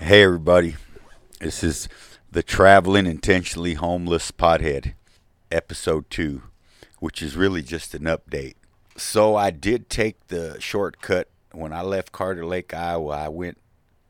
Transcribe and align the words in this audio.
Hey, 0.00 0.22
everybody. 0.22 0.76
This 1.40 1.64
is 1.64 1.88
the 2.30 2.44
Traveling 2.44 3.04
Intentionally 3.04 3.74
Homeless 3.74 4.30
Pothead, 4.30 4.94
episode 5.50 6.08
two, 6.08 6.42
which 7.00 7.20
is 7.20 7.36
really 7.36 7.62
just 7.62 7.96
an 7.96 8.04
update. 8.04 8.54
So, 8.96 9.34
I 9.34 9.50
did 9.50 9.90
take 9.90 10.28
the 10.28 10.56
shortcut 10.60 11.28
when 11.50 11.72
I 11.72 11.82
left 11.82 12.12
Carter 12.12 12.46
Lake, 12.46 12.72
Iowa. 12.72 13.24
I 13.24 13.28
went 13.28 13.58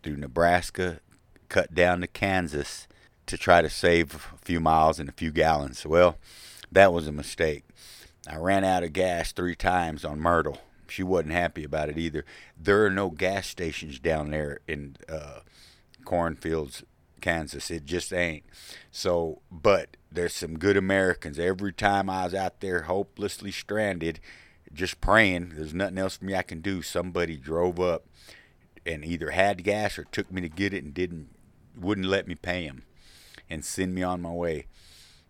through 0.03 0.19
Nebraska, 0.19 1.01
cut 1.49 1.75
down 1.75 2.03
to 2.03 2.07
Kansas 2.07 2.87
to 3.25 3.39
try 3.39 3.63
to 3.63 3.71
save 3.71 4.15
a 4.15 4.45
few 4.45 4.61
miles 4.61 5.01
and 5.01 5.09
a 5.09 5.13
few 5.13 5.31
gallons. 5.31 5.87
Well, 5.87 6.19
that 6.71 6.93
was 6.93 7.09
a 7.09 7.13
mistake. 7.13 7.65
I 8.29 8.37
ran 8.37 8.63
out 8.63 8.85
of 8.85 8.93
gas 8.93 9.33
three 9.33 9.57
times 9.57 10.05
on 10.05 10.21
Myrtle. 10.21 10.59
She 10.87 11.03
wasn't 11.03 11.33
happy 11.33 11.65
about 11.65 11.89
it 11.89 11.97
either. 11.97 12.27
There 12.61 12.85
are 12.85 12.91
no 12.91 13.09
gas 13.09 13.47
stations 13.47 13.99
down 13.99 14.31
there 14.31 14.61
in 14.69 14.97
uh, 15.09 15.41
cornfields, 16.09 16.85
Kansas. 17.21 17.71
It 17.71 17.85
just 17.85 18.15
ain't. 18.15 18.45
So, 18.91 19.43
but 19.51 19.99
there's 20.11 20.33
some 20.33 20.59
good 20.59 20.79
Americans. 20.79 21.39
Every 21.39 21.73
time 21.73 22.09
I 22.09 22.25
was 22.25 22.35
out 22.35 22.61
there 22.61 22.83
hopelessly 22.83 23.51
stranded, 23.51 24.19
just 24.73 25.03
praying, 25.03 25.53
there's 25.55 25.75
nothing 25.75 25.99
else 25.99 26.17
for 26.17 26.25
me 26.25 26.35
I 26.35 26.43
can 26.43 26.63
do. 26.63 26.81
Somebody 26.81 27.37
drove 27.37 27.79
up 27.79 28.07
and 28.87 29.05
either 29.05 29.33
had 29.33 29.65
gas 29.65 29.99
or 29.99 30.05
took 30.05 30.33
me 30.33 30.41
to 30.41 30.49
get 30.49 30.73
it 30.73 30.83
and 30.83 30.95
didn't 30.95 31.29
wouldn't 31.79 32.07
let 32.07 32.27
me 32.27 32.35
pay 32.35 32.63
him 32.63 32.85
and 33.51 33.63
send 33.63 33.95
me 33.95 34.03
on 34.03 34.23
my 34.23 34.33
way. 34.33 34.67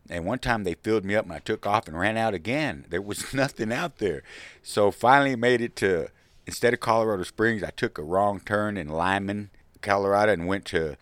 And 0.08 0.24
one 0.24 0.38
time 0.38 0.62
they 0.62 0.74
filled 0.74 1.04
me 1.04 1.16
up 1.16 1.24
and 1.24 1.34
I 1.34 1.40
took 1.40 1.66
off 1.66 1.88
and 1.88 1.98
ran 1.98 2.16
out 2.16 2.34
again. 2.34 2.86
There 2.88 3.02
was 3.02 3.34
nothing 3.34 3.72
out 3.72 3.98
there. 3.98 4.22
So 4.62 4.92
finally 4.92 5.34
made 5.34 5.60
it 5.60 5.74
to 5.76 6.10
instead 6.46 6.72
of 6.72 6.78
Colorado 6.80 7.24
Springs, 7.24 7.64
I 7.64 7.70
took 7.70 7.98
a 7.98 8.02
wrong 8.02 8.38
turn 8.38 8.76
in 8.76 8.88
Limon, 8.88 9.50
Colorado 9.80 10.32
and 10.32 10.46
went 10.46 10.64
to 10.66 10.96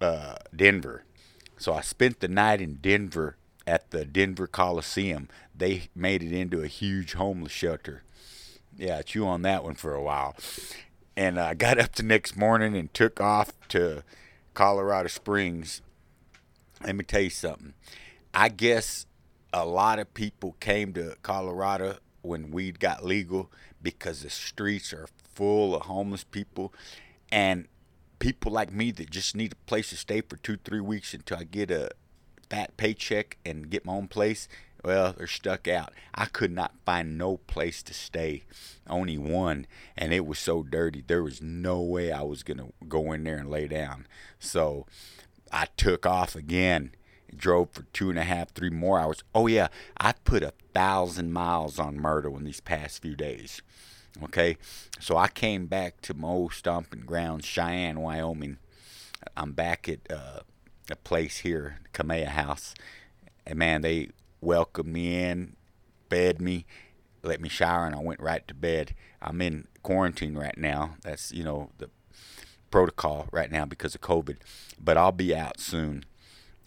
uh, 0.00 0.36
Denver. 0.54 1.04
So 1.58 1.72
I 1.72 1.80
spent 1.80 2.20
the 2.20 2.28
night 2.28 2.60
in 2.60 2.74
Denver 2.76 3.36
at 3.66 3.90
the 3.90 4.04
Denver 4.04 4.46
Coliseum. 4.46 5.28
They 5.56 5.88
made 5.94 6.22
it 6.22 6.32
into 6.32 6.62
a 6.62 6.66
huge 6.66 7.14
homeless 7.14 7.52
shelter. 7.52 8.02
Yeah, 8.76 8.98
I 8.98 9.02
chew 9.02 9.26
on 9.26 9.42
that 9.42 9.64
one 9.64 9.74
for 9.74 9.94
a 9.94 10.02
while. 10.02 10.36
And 11.16 11.40
I 11.40 11.54
got 11.54 11.78
up 11.80 11.92
the 11.92 12.02
next 12.02 12.36
morning 12.36 12.76
and 12.76 12.92
took 12.92 13.20
off 13.20 13.52
to 13.68 14.02
Colorado 14.54 15.08
Springs. 15.08 15.80
Let 16.84 16.96
me 16.96 17.04
tell 17.04 17.22
you 17.22 17.30
something. 17.30 17.72
I 18.34 18.50
guess 18.50 19.06
a 19.52 19.64
lot 19.64 19.98
of 19.98 20.12
people 20.12 20.56
came 20.60 20.92
to 20.92 21.16
Colorado 21.22 21.96
when 22.20 22.50
weed 22.50 22.78
got 22.78 23.04
legal 23.04 23.50
because 23.82 24.22
the 24.22 24.30
streets 24.30 24.92
are 24.92 25.08
full 25.34 25.74
of 25.74 25.82
homeless 25.82 26.24
people 26.24 26.72
and 27.30 27.66
people 28.18 28.52
like 28.52 28.72
me 28.72 28.90
that 28.92 29.10
just 29.10 29.36
need 29.36 29.52
a 29.52 29.68
place 29.68 29.90
to 29.90 29.96
stay 29.96 30.20
for 30.20 30.36
two, 30.36 30.56
three 30.56 30.80
weeks 30.80 31.14
until 31.14 31.38
I 31.38 31.44
get 31.44 31.70
a 31.70 31.90
fat 32.48 32.76
paycheck 32.76 33.38
and 33.44 33.70
get 33.70 33.84
my 33.84 33.94
own 33.94 34.08
place. 34.08 34.48
Well, 34.84 35.14
they're 35.16 35.26
stuck 35.26 35.66
out. 35.66 35.92
I 36.14 36.26
could 36.26 36.52
not 36.52 36.74
find 36.84 37.18
no 37.18 37.38
place 37.38 37.82
to 37.84 37.94
stay, 37.94 38.44
only 38.88 39.18
one, 39.18 39.66
and 39.96 40.12
it 40.12 40.24
was 40.24 40.38
so 40.38 40.62
dirty. 40.62 41.02
There 41.04 41.22
was 41.22 41.42
no 41.42 41.80
way 41.80 42.12
I 42.12 42.22
was 42.22 42.42
gonna 42.42 42.68
go 42.88 43.12
in 43.12 43.24
there 43.24 43.38
and 43.38 43.50
lay 43.50 43.66
down. 43.66 44.06
So 44.38 44.86
I 45.50 45.66
took 45.76 46.06
off 46.06 46.36
again 46.36 46.92
drove 47.36 47.70
for 47.72 47.82
two 47.92 48.10
and 48.10 48.18
a 48.18 48.24
half, 48.24 48.50
three 48.52 48.70
more 48.70 48.98
hours. 48.98 49.22
Oh 49.34 49.46
yeah, 49.46 49.68
I 49.98 50.12
put 50.12 50.42
a 50.42 50.52
thousand 50.74 51.32
miles 51.32 51.78
on 51.78 52.00
Myrtle 52.00 52.36
in 52.36 52.44
these 52.44 52.60
past 52.60 53.02
few 53.02 53.16
days. 53.16 53.62
Okay, 54.24 54.56
so 54.98 55.16
I 55.16 55.28
came 55.28 55.66
back 55.66 56.00
to 56.02 56.14
my 56.14 56.28
old 56.28 56.54
stomping 56.54 57.00
grounds, 57.00 57.44
Cheyenne, 57.44 58.00
Wyoming. 58.00 58.58
I'm 59.36 59.52
back 59.52 59.88
at 59.88 60.00
uh, 60.10 60.40
a 60.90 60.96
place 60.96 61.38
here, 61.38 61.80
COMEA 61.92 62.28
House, 62.28 62.74
and 63.46 63.58
man, 63.58 63.82
they 63.82 64.10
welcomed 64.40 64.92
me 64.92 65.22
in, 65.22 65.56
fed 66.08 66.40
me, 66.40 66.64
let 67.22 67.40
me 67.40 67.48
shower, 67.48 67.86
and 67.86 67.94
I 67.94 67.98
went 67.98 68.20
right 68.20 68.46
to 68.48 68.54
bed. 68.54 68.94
I'm 69.20 69.42
in 69.42 69.68
quarantine 69.82 70.34
right 70.34 70.56
now. 70.56 70.96
That's 71.02 71.32
you 71.32 71.44
know 71.44 71.70
the 71.76 71.90
protocol 72.70 73.28
right 73.32 73.50
now 73.50 73.66
because 73.66 73.94
of 73.94 74.00
COVID, 74.00 74.38
but 74.82 74.96
I'll 74.96 75.12
be 75.12 75.34
out 75.34 75.60
soon 75.60 76.04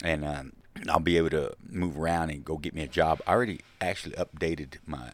and 0.02 0.24
um, 0.24 0.52
I'll 0.88 1.00
be 1.00 1.16
able 1.16 1.30
to 1.30 1.54
move 1.68 1.98
around 1.98 2.30
and 2.30 2.44
go 2.44 2.56
get 2.56 2.74
me 2.74 2.82
a 2.82 2.88
job. 2.88 3.20
I 3.26 3.32
already 3.32 3.60
actually 3.80 4.14
updated 4.16 4.78
my 4.86 5.12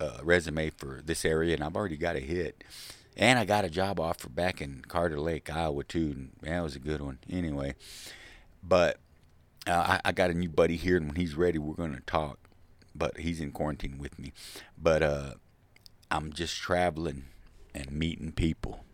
uh, 0.00 0.18
resume 0.22 0.70
for 0.70 1.00
this 1.04 1.24
area, 1.24 1.54
and 1.54 1.64
I've 1.64 1.76
already 1.76 1.96
got 1.96 2.16
a 2.16 2.20
hit. 2.20 2.64
And 3.16 3.38
I 3.38 3.44
got 3.44 3.64
a 3.64 3.70
job 3.70 3.98
offer 3.98 4.28
back 4.28 4.60
in 4.60 4.82
Carter 4.86 5.18
Lake, 5.18 5.50
Iowa, 5.52 5.82
too. 5.82 6.12
And 6.14 6.30
that 6.42 6.60
was 6.60 6.76
a 6.76 6.80
good 6.80 7.00
one. 7.00 7.18
Anyway, 7.28 7.74
but 8.62 8.98
uh, 9.66 9.72
I, 9.72 10.00
I, 10.04 10.12
got 10.12 10.30
a 10.30 10.34
new 10.34 10.48
buddy 10.48 10.76
here, 10.76 10.96
and 10.96 11.08
when 11.08 11.16
he's 11.16 11.34
ready, 11.34 11.58
we're 11.58 11.74
going 11.74 11.96
to 11.96 12.00
talk. 12.02 12.38
But 12.94 13.18
he's 13.18 13.40
in 13.40 13.50
quarantine 13.50 13.98
with 13.98 14.18
me. 14.18 14.32
But 14.76 15.02
uh, 15.02 15.34
I'm 16.10 16.32
just 16.32 16.56
traveling 16.56 17.24
and 17.74 17.90
meeting 17.90 18.32
people. 18.32 18.84